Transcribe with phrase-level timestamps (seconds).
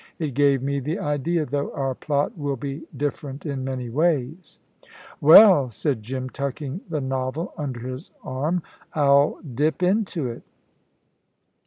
[0.17, 4.57] It gave me the idea, though our plot will be different in many ways."
[5.21, 8.63] "Well," said Jim, tucking the novel under his arm,
[8.95, 10.41] "I'll dip into it."